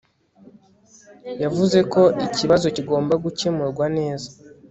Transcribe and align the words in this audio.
yavuze 1.43 1.79
ko 1.93 2.01
ikibazo 2.25 2.65
kigomba 2.75 3.13
gukemurwa 3.23 3.85
neza 3.97 4.27